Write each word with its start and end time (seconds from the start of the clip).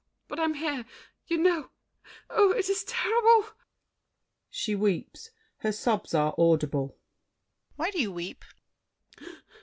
But 0.27 0.39
I'm 0.39 0.55
here—you 0.55 1.37
know— 1.37 1.69
Oh, 2.31 2.51
it 2.53 2.69
is 2.69 2.83
terrible! 2.85 3.49
[She 4.49 4.73
weeps; 4.73 5.29
her 5.57 5.71
sobs 5.71 6.15
are 6.15 6.33
audible. 6.39 6.87
DIDIER. 6.87 7.73
Why 7.75 7.91
do 7.91 8.01
you 8.01 8.11
weep? 8.11 8.43